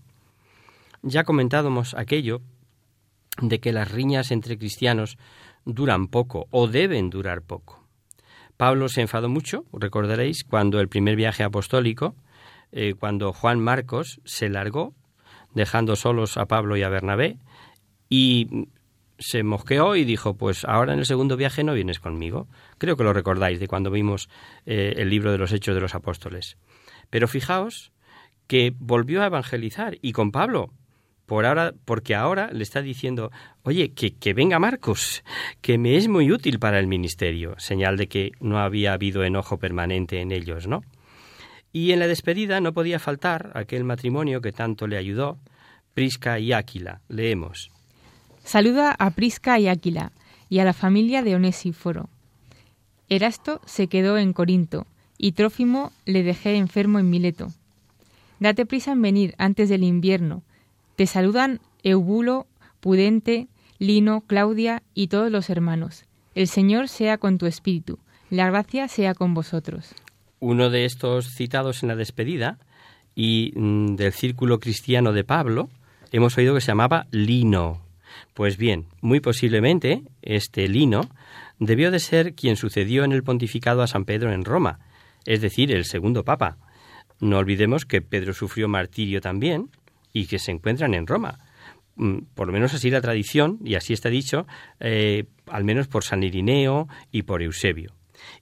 [1.03, 2.41] Ya comentábamos aquello
[3.41, 5.17] de que las riñas entre cristianos
[5.65, 7.83] duran poco o deben durar poco.
[8.57, 12.15] Pablo se enfadó mucho, recordaréis, cuando el primer viaje apostólico
[12.71, 14.93] eh, cuando Juan Marcos se largó,
[15.53, 17.38] dejando solos a Pablo y a Bernabé,
[18.10, 18.67] y
[19.19, 22.47] se mosqueó y dijo, pues ahora en el segundo viaje no vienes conmigo.
[22.77, 24.30] Creo que lo recordáis de cuando vimos
[24.65, 26.58] eh, el libro de los Hechos de los Apóstoles.
[27.10, 27.91] Pero fijaos
[28.47, 30.71] que volvió a evangelizar y con Pablo,
[31.25, 33.32] por ahora, porque ahora le está diciendo,
[33.63, 35.23] oye, que, que venga Marcos,
[35.62, 39.58] que me es muy útil para el ministerio, señal de que no había habido enojo
[39.60, 40.82] permanente en ellos, ¿no?
[41.73, 45.38] Y en la despedida no podía faltar aquel matrimonio que tanto le ayudó,
[45.93, 47.01] Prisca y Áquila.
[47.10, 47.71] Leemos.
[48.47, 50.13] Saluda a Prisca y Áquila
[50.47, 52.07] y a la familia de Onésiforo.
[53.10, 57.49] Erasto se quedó en Corinto y Trófimo le dejé enfermo en Mileto.
[58.39, 60.43] Date prisa en venir antes del invierno.
[60.95, 62.47] Te saludan Eubulo,
[62.79, 66.05] Pudente, Lino, Claudia y todos los hermanos.
[66.33, 67.99] El Señor sea con tu espíritu.
[68.29, 69.93] La gracia sea con vosotros.
[70.39, 72.60] Uno de estos citados en la despedida
[73.13, 75.67] y mm, del círculo cristiano de Pablo,
[76.13, 77.86] hemos oído que se llamaba Lino.
[78.38, 81.10] Pues bien, muy posiblemente este Lino
[81.58, 84.78] debió de ser quien sucedió en el pontificado a San Pedro en Roma,
[85.26, 86.60] es decir, el segundo papa.
[87.19, 89.71] No olvidemos que Pedro sufrió martirio también
[90.13, 91.39] y que se encuentran en Roma.
[91.95, 94.45] Mm, por lo menos así la tradición, y así está dicho,
[94.80, 97.95] eh, al menos por San Irineo y por Eusebio.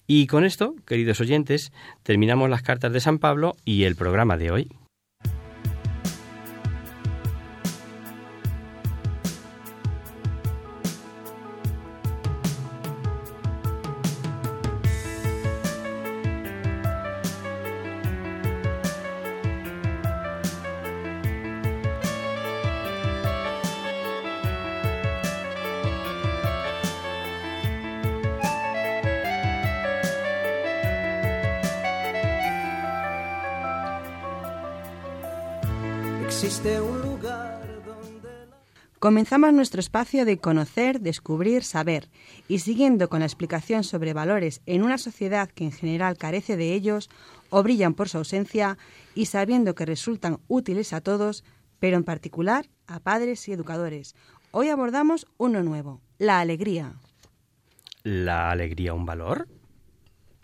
[0.07, 1.71] Y con esto, queridos oyentes,
[2.03, 4.67] terminamos las cartas de San Pablo y el programa de hoy.
[38.99, 42.09] Comenzamos nuestro espacio de conocer, descubrir, saber,
[42.49, 46.73] y siguiendo con la explicación sobre valores en una sociedad que en general carece de
[46.73, 47.09] ellos
[47.49, 48.77] o brillan por su ausencia,
[49.13, 51.45] y sabiendo que resultan útiles a todos,
[51.79, 54.13] pero en particular a padres y educadores.
[54.51, 56.95] Hoy abordamos uno nuevo, la alegría.
[58.03, 59.47] ¿La alegría un valor?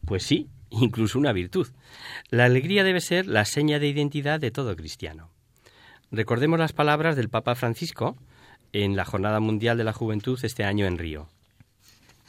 [0.05, 1.67] Pues sí, incluso una virtud.
[2.29, 5.31] La alegría debe ser la seña de identidad de todo cristiano.
[6.11, 8.17] Recordemos las palabras del Papa Francisco
[8.73, 11.27] en la Jornada Mundial de la Juventud este año en Río.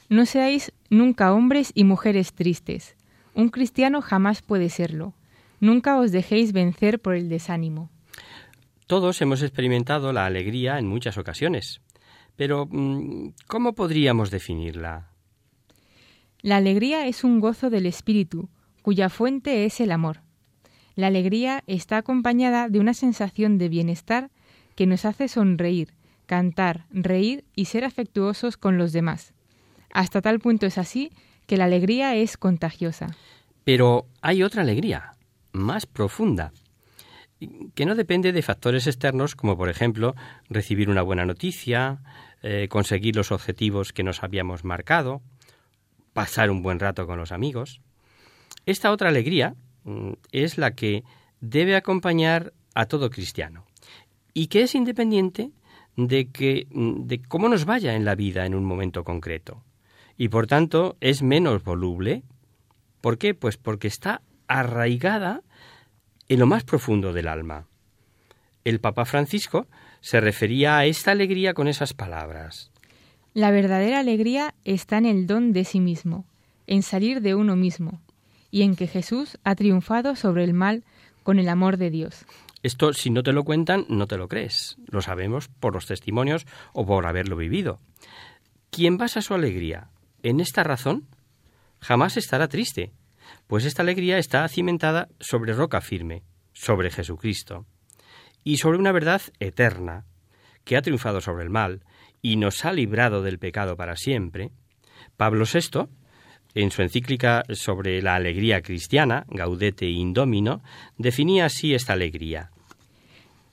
[0.09, 2.97] No seáis nunca hombres y mujeres tristes.
[3.35, 5.14] Un cristiano jamás puede serlo.
[5.59, 7.90] Nunca os dejéis vencer por el desánimo.
[8.87, 11.81] Todos hemos experimentado la alegría en muchas ocasiones,
[12.37, 15.09] pero mm, ¿cómo podríamos definirla?
[16.40, 18.49] La alegría es un gozo del espíritu,
[18.83, 20.21] cuya fuente es el amor.
[20.94, 24.31] La alegría está acompañada de una sensación de bienestar
[24.74, 25.94] que nos hace sonreír,
[26.26, 29.33] cantar, reír y ser afectuosos con los demás.
[29.92, 31.12] Hasta tal punto es así
[31.46, 33.09] que la alegría es contagiosa.
[33.64, 35.12] Pero hay otra alegría,
[35.52, 36.52] más profunda,
[37.74, 40.14] que no depende de factores externos como por ejemplo
[40.48, 42.00] recibir una buena noticia,
[42.42, 45.22] eh, conseguir los objetivos que nos habíamos marcado,
[46.12, 47.81] pasar un buen rato con los amigos.
[48.66, 49.55] Esta otra alegría
[50.33, 51.05] es la que
[51.40, 53.64] debe acompañar a todo cristiano
[54.35, 55.51] y que es independiente
[55.97, 59.62] de que mm, de cómo nos vaya en la vida en un momento concreto
[60.16, 62.23] y por tanto es menos voluble.
[63.01, 63.35] ¿Por qué?
[63.35, 65.42] Pues porque está arraigada
[66.29, 67.66] en lo más profundo del alma.
[68.64, 69.66] El Papa Francisco
[70.01, 72.71] se refería a esta alegría con esas palabras.
[73.35, 76.27] La verdadera alegría está en el don de sí mismo,
[76.66, 78.01] en salir de uno mismo,
[78.53, 80.85] y en que Jesús ha triunfado sobre el mal
[81.25, 82.25] con el amor de Dios.
[82.62, 84.77] Esto, si no te lo cuentan, no te lo crees.
[84.87, 87.81] Lo sabemos por los testimonios o por haberlo vivido.
[88.71, 89.88] Quien basa su alegría
[90.23, 91.09] en esta razón,
[91.81, 92.93] jamás estará triste,
[93.49, 97.67] pues esta alegría está cimentada sobre roca firme, sobre Jesucristo,
[98.45, 100.05] y sobre una verdad eterna,
[100.65, 101.85] que ha triunfado sobre el mal,
[102.21, 104.53] y nos ha librado del pecado para siempre,
[105.17, 105.88] Pablo VI,
[106.55, 110.62] en su encíclica sobre la alegría cristiana, Gaudete Indomino,
[110.99, 112.51] definía así esta alegría.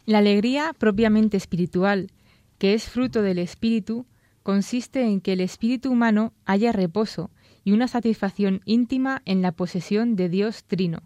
[0.06, 2.12] La alegría propiamente espiritual,
[2.58, 4.06] que es fruto del espíritu,
[4.44, 7.30] consiste en que el espíritu humano haya reposo
[7.64, 11.04] y una satisfacción íntima en la posesión de Dios Trino,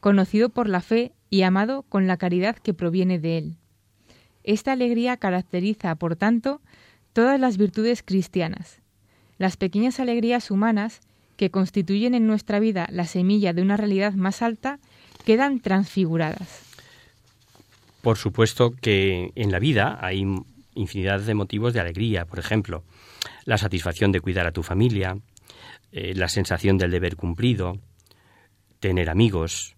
[0.00, 3.56] conocido por la fe y amado con la caridad que proviene de él.
[4.44, 6.60] Esta alegría caracteriza, por tanto,
[7.12, 8.80] todas las virtudes cristianas.
[9.38, 11.00] Las pequeñas alegrías humanas,
[11.36, 14.78] que constituyen en nuestra vida la semilla de una realidad más alta,
[15.24, 16.62] quedan transfiguradas.
[18.02, 20.24] Por supuesto que en la vida hay
[20.74, 22.84] infinidad de motivos de alegría, por ejemplo,
[23.44, 25.18] la satisfacción de cuidar a tu familia,
[25.92, 27.78] eh, la sensación del deber cumplido,
[28.80, 29.76] tener amigos,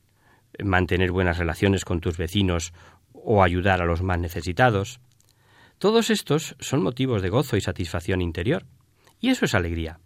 [0.63, 2.73] mantener buenas relaciones con tus vecinos
[3.13, 5.01] o ayudar a los más necesitados,
[5.79, 8.67] todos estos son motivos de gozo y satisfacción interior,
[9.21, 10.01] y eso es alegría.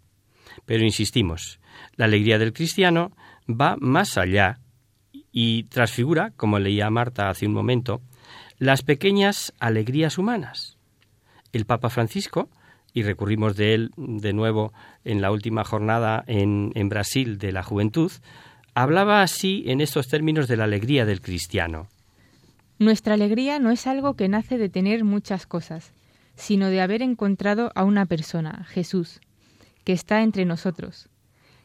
[0.65, 1.59] Pero insistimos,
[1.95, 3.11] la alegría del cristiano
[3.49, 4.59] va más allá
[5.31, 8.01] y transfigura, como leía Marta hace un momento,
[8.59, 10.77] las pequeñas alegrías humanas.
[11.51, 12.49] El Papa Francisco,
[12.93, 14.71] y recurrimos de él de nuevo
[15.03, 18.11] en la última jornada en, Brasil de la juventud,
[18.75, 21.87] hablaba así en estos términos de la alegría del cristiano.
[22.79, 25.93] Nuestra alegría no es algo que nace de tener muchas cosas,
[26.35, 29.21] sino de haber encontrado a una persona, Jesús,
[29.83, 31.09] que está entre nosotros.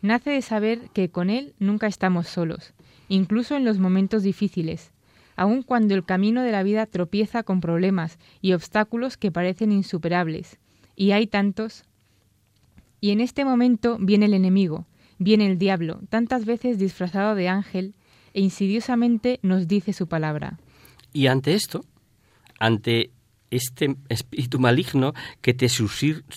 [0.01, 2.73] Nace de saber que con Él nunca estamos solos,
[3.09, 4.93] incluso en los momentos difíciles,
[5.37, 10.59] aun cuando el camino de la vida tropieza con problemas y obstáculos que parecen insuperables,
[10.97, 11.85] y hay tantos.
[13.01, 14.87] Y en este momento viene el enemigo,
[15.19, 17.95] viene el diablo, tantas veces disfrazado de ángel,
[18.35, 20.59] e insidiosamente nos dice su palabra.
[21.13, 21.85] Y ante esto,
[22.59, 23.11] ante
[23.51, 25.69] este espíritu maligno que te,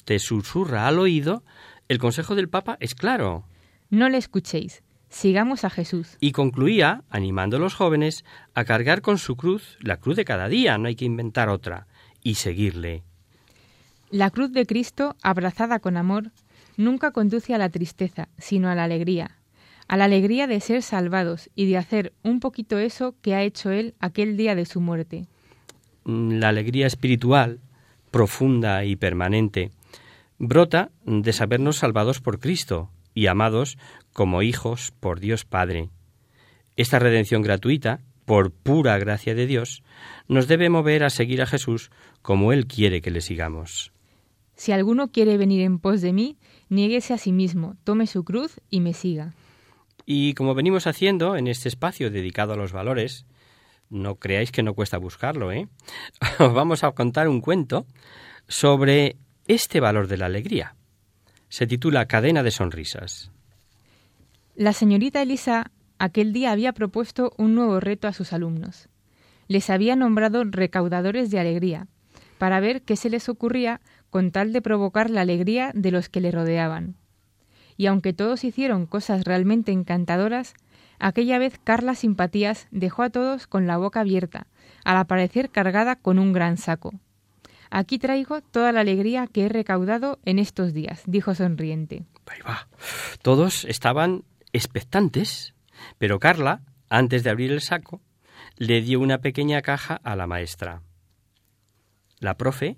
[0.06, 1.44] te susurra al oído,
[1.92, 3.44] el consejo del Papa es claro.
[3.90, 6.16] No le escuchéis, sigamos a Jesús.
[6.22, 8.24] Y concluía, animando a los jóvenes
[8.54, 11.88] a cargar con su cruz, la cruz de cada día, no hay que inventar otra,
[12.24, 13.04] y seguirle.
[14.10, 16.32] La cruz de Cristo, abrazada con amor,
[16.78, 19.38] nunca conduce a la tristeza, sino a la alegría,
[19.90, 23.70] a la alegría de ser salvados y de hacer un poquito eso que ha hecho
[23.70, 25.28] Él aquel día de su muerte.
[26.06, 27.60] Mm, la alegría espiritual,
[28.12, 29.72] profunda y permanente,
[30.42, 33.78] brota de sabernos salvados por Cristo y amados
[34.12, 35.90] como hijos por Dios Padre.
[36.76, 39.84] Esta redención gratuita, por pura gracia de Dios,
[40.28, 41.92] nos debe mover a seguir a Jesús
[42.24, 43.92] como Él quiere que le sigamos.
[44.56, 46.38] Si alguno quiere venir en pos de mí,
[46.70, 49.36] niéguese a sí mismo, tome su cruz y me siga.
[50.08, 53.28] Y como venimos haciendo en este espacio dedicado a los valores,
[53.92, 55.68] no creáis que no cuesta buscarlo, ¿eh?
[56.40, 57.86] Os vamos a contar un cuento
[58.48, 59.18] sobre
[59.54, 60.76] este valor de la alegría.
[61.50, 63.32] Se titula Cadena de Sonrisas.
[64.56, 68.88] La señorita Elisa aquel día había propuesto un nuevo reto a sus alumnos.
[69.50, 71.88] Les había nombrado recaudadores de alegría,
[72.38, 76.22] para ver qué se les ocurría con tal de provocar la alegría de los que
[76.22, 76.96] le rodeaban.
[77.76, 80.54] Y aunque todos hicieron cosas realmente encantadoras,
[80.98, 84.48] aquella vez Carla Simpatías dejó a todos con la boca abierta,
[84.86, 86.94] al aparecer cargada con un gran saco.
[87.72, 92.04] Aquí traigo toda la alegría que he recaudado en estos días, dijo sonriente.
[92.28, 92.68] Ahí va.
[93.22, 95.56] Todos estaban expectantes,
[95.98, 98.02] pero Carla, antes de abrir el saco,
[98.58, 100.82] le dio una pequeña caja a la maestra.
[102.20, 102.78] La profe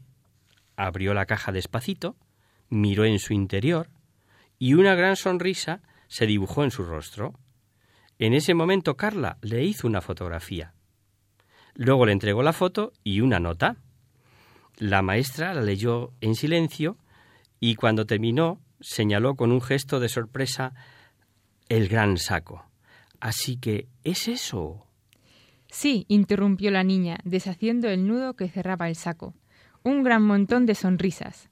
[0.76, 2.16] abrió la caja despacito,
[2.70, 3.90] miró en su interior
[4.60, 7.34] y una gran sonrisa se dibujó en su rostro.
[8.20, 10.74] En ese momento Carla le hizo una fotografía.
[11.74, 13.78] Luego le entregó la foto y una nota.
[14.78, 16.98] La maestra la leyó en silencio
[17.60, 20.74] y cuando terminó señaló con un gesto de sorpresa
[21.70, 22.66] el gran saco.
[23.20, 24.86] Así que es eso.
[25.72, 29.34] Sí, interrumpió la niña, deshaciendo el nudo que cerraba el saco.
[29.82, 31.50] Un gran montón de sonrisas.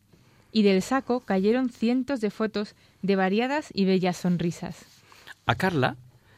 [0.51, 4.85] Y del saco cayeron cientos de fotos de variadas y bellas sonrisas.
[5.45, 5.95] A Carla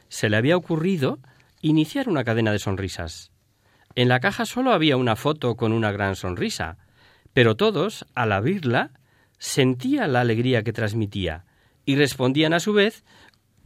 [0.08, 1.18] se le había ocurrido
[1.60, 3.32] iniciar una cadena de sonrisas.
[3.96, 6.78] En la caja solo había una foto con una gran sonrisa,
[7.32, 8.90] pero todos, al abrirla,
[9.38, 11.44] sentían la alegría que transmitía
[11.84, 13.04] y respondían a su vez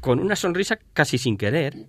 [0.00, 1.88] con una sonrisa casi sin querer.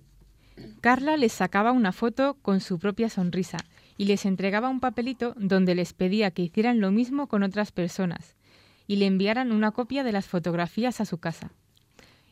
[0.80, 3.58] Carla les sacaba una foto con su propia sonrisa
[3.96, 8.36] y les entregaba un papelito donde les pedía que hicieran lo mismo con otras personas
[8.86, 11.52] y le enviaran una copia de las fotografías a su casa.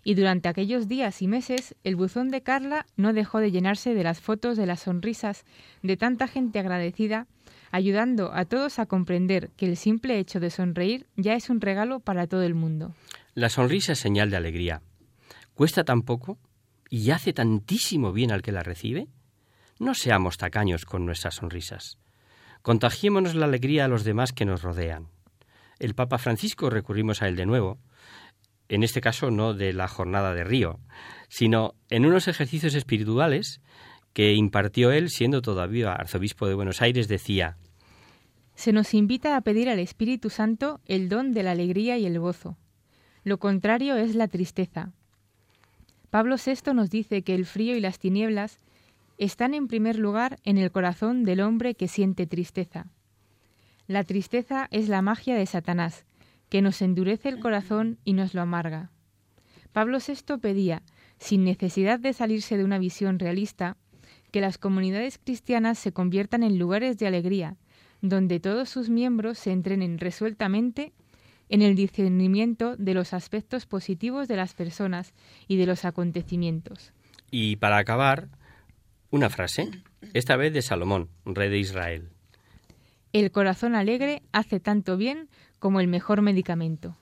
[0.04, 4.04] Y durante aquellos días y meses el buzón de Carla no dejó de llenarse de
[4.04, 5.44] las fotos de las sonrisas
[5.82, 7.26] de tanta gente agradecida,
[7.70, 12.00] ayudando a todos a comprender que el simple hecho de sonreír ya es un regalo
[12.00, 12.94] para todo el mundo.
[13.34, 14.82] La sonrisa es señal de alegría.
[15.54, 16.38] ¿Cuesta tan poco
[16.88, 19.08] y hace tantísimo bien al que la recibe?
[19.78, 21.98] No seamos tacaños con nuestras sonrisas.
[22.62, 25.08] Contagiémonos la alegría a los demás que nos rodean.
[25.78, 27.78] El Papa Francisco recurrimos a él de nuevo,
[28.68, 30.80] en este caso no de la jornada de Río,
[31.28, 33.60] sino en unos ejercicios espirituales
[34.12, 37.56] que impartió él siendo todavía arzobispo de Buenos Aires, decía
[38.54, 42.18] Se nos invita a pedir al Espíritu Santo el don de la alegría y el
[42.18, 42.56] gozo.
[43.24, 44.92] Lo contrario es la tristeza,
[46.10, 48.60] Pablo VI nos dice que el frío y las tinieblas
[49.18, 52.86] están en primer lugar en el corazón del hombre que siente tristeza.
[53.86, 56.06] La tristeza es la magia de Satanás,
[56.48, 58.90] que nos endurece el corazón y nos lo amarga.
[59.72, 60.82] Pablo VI pedía,
[61.18, 63.76] sin necesidad de salirse de una visión realista,
[64.30, 67.56] que las comunidades cristianas se conviertan en lugares de alegría,
[68.00, 70.92] donde todos sus miembros se entrenen resueltamente
[71.48, 75.14] en el discernimiento de los aspectos positivos de las personas
[75.46, 76.92] y de los acontecimientos.
[77.30, 78.28] Y para acabar,
[79.10, 79.70] una frase,
[80.12, 82.10] esta vez de Salomón, rey de Israel.
[83.18, 86.96] El corazón alegre hace tanto bien como el mejor medicamento.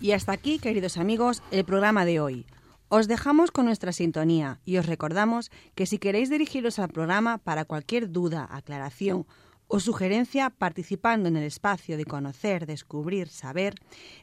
[0.00, 2.44] Y hasta aquí, queridos amigos, el programa de hoy.
[2.88, 7.64] Os dejamos con nuestra sintonía y os recordamos que si queréis dirigiros al programa para
[7.64, 9.24] cualquier duda, aclaración
[9.68, 13.76] o sugerencia participando en el espacio de conocer, descubrir, saber,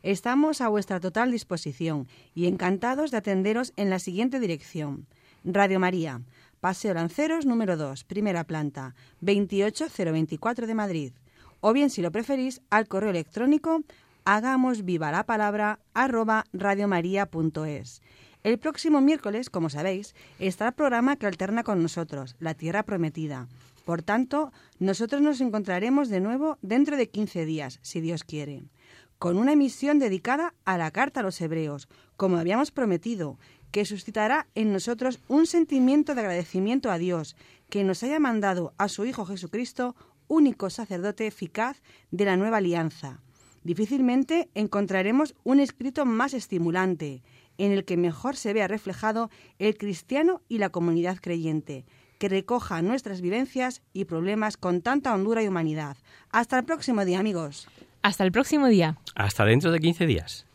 [0.03, 5.07] estamos a vuestra total disposición y encantados de atenderos en la siguiente dirección.
[5.45, 6.21] Radio María,
[6.61, 11.13] Paseo Lanceros número 2, primera planta, 28024 de Madrid.
[11.59, 13.81] O bien, si lo preferís, al correo electrónico
[14.23, 18.01] hagamos viva la palabra arroba radiomaria.es.
[18.43, 23.47] El próximo miércoles, como sabéis, estará el programa que alterna con nosotros, La Tierra Prometida
[23.85, 28.63] por tanto, nosotros nos encontraremos de nuevo dentro de 15 días, si Dios quiere,
[29.17, 33.37] con una emisión dedicada a la carta a los hebreos, como habíamos prometido,
[33.71, 37.35] que suscitará en nosotros un sentimiento de agradecimiento a Dios,
[37.69, 39.95] que nos haya mandado a su Hijo Jesucristo,
[40.27, 43.19] único sacerdote eficaz de la nueva alianza.
[43.63, 47.21] Difícilmente encontraremos un escrito más estimulante,
[47.57, 51.85] en el que mejor se vea reflejado el cristiano y la comunidad creyente,
[52.17, 55.97] que recoja nuestras vivencias y problemas con tanta hondura y humanidad.
[56.31, 57.67] Hasta el próximo día, amigos.
[58.01, 58.97] Hasta el próximo día.
[59.15, 60.45] Hasta dentro de 15 días.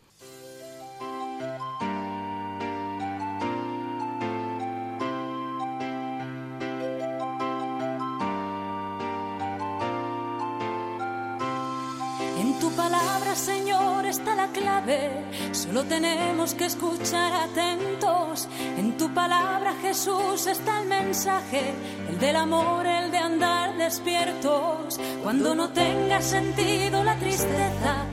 [15.67, 18.47] Solo tenemos que escuchar atentos.
[18.77, 21.73] En tu palabra, Jesús, está el mensaje,
[22.09, 24.97] el del amor, el de andar despiertos.
[25.23, 28.05] Cuando no tenga sentido la tristeza.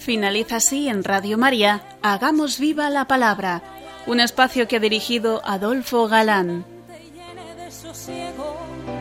[0.00, 3.62] Finaliza así en Radio María, Hagamos viva la palabra,
[4.06, 6.66] un espacio que ha dirigido Adolfo Galán.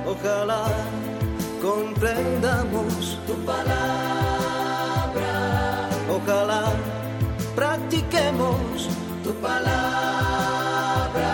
[0.07, 0.65] Ojalá
[1.61, 3.85] comprendamos tu palabra.
[6.09, 6.71] Ojalá
[7.55, 8.89] practiquemos
[9.23, 11.31] tu palabra.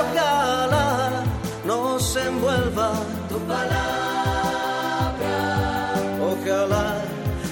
[0.00, 1.24] Ojalá
[1.64, 2.92] nos envuelva
[3.28, 5.36] tu palabra.
[6.32, 6.86] Ojalá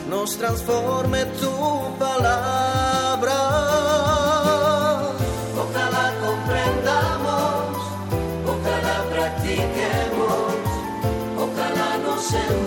[0.08, 1.52] nos transforme tu
[1.98, 3.38] palabra.
[5.62, 7.76] Ojalá comprendamos,
[8.52, 10.54] ojalá practiquemos,
[11.44, 12.57] ojalá nos envuelva.